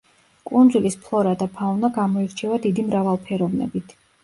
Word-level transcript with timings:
კუნძულის 0.51 0.97
ფლორა 1.03 1.33
და 1.43 1.49
ფაუნა 1.59 1.93
გამოირჩევა 1.99 2.59
დიდი 2.67 2.89
მრავალფეროვნებით. 2.91 3.97